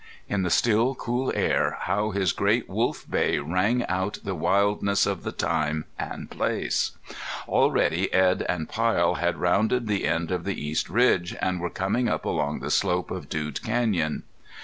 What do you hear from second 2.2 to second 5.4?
great wolf bay rang out the wildness of the